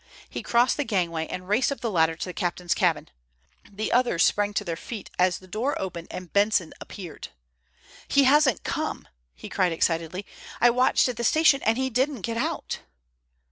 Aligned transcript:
He 0.27 0.41
crossed 0.41 0.77
the 0.77 0.83
gangway 0.83 1.27
and 1.27 1.47
raced 1.47 1.71
up 1.71 1.81
the 1.81 1.91
ladder 1.91 2.15
to 2.15 2.25
the 2.25 2.33
captain's 2.33 2.73
cabin. 2.73 3.09
The 3.71 3.91
others 3.91 4.23
sprang 4.25 4.51
to 4.55 4.63
their 4.63 4.75
feet 4.75 5.11
as 5.19 5.37
the 5.37 5.47
door 5.47 5.79
opened 5.79 6.07
and 6.09 6.33
Benson 6.33 6.73
appeared. 6.81 7.27
"He 8.07 8.23
hasn't 8.23 8.63
come!" 8.63 9.07
he 9.35 9.47
cried 9.47 9.71
excitedly. 9.73 10.25
"I 10.59 10.71
watched 10.71 11.07
at 11.07 11.17
the 11.17 11.23
station 11.23 11.61
and 11.61 11.77
he 11.77 11.91
didn't 11.91 12.21
get 12.21 12.37
out!" 12.37 12.79